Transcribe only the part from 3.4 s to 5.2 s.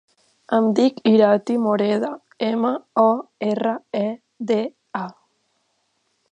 erra, e, de, a.